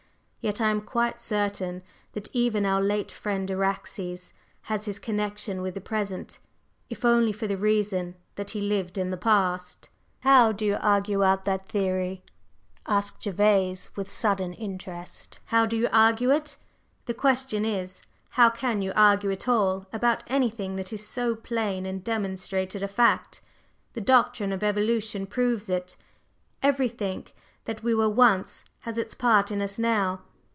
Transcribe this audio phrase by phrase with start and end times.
[0.43, 5.75] Yet I am quite certain that even our late friend Araxes has his connection with
[5.75, 6.39] the present,
[6.89, 9.89] if only for the reason that he lived in the past."
[10.21, 12.23] "How do you argue out that theory!"
[12.87, 15.39] asked Gervase with sudden interest.
[15.45, 16.57] "How do you argue it?
[17.05, 21.85] The question is, how can you argue at all about anything that is so plain
[21.85, 23.43] and demonstrated a fact?
[23.93, 25.97] The doctrine of evolution proves it.
[26.63, 27.27] Everything
[27.65, 30.23] that we were once has its part in us now.